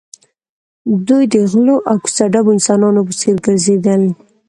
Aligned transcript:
دوی 1.07 1.23
د 1.33 1.35
غلو 1.51 1.75
او 1.89 1.95
کوڅه 2.03 2.25
ډبو 2.33 2.51
انسانانو 2.57 3.01
په 3.07 3.13
څېر 3.19 3.35
ګرځېدل 3.45 4.03